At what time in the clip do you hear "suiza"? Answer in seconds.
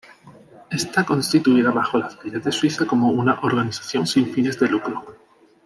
2.51-2.87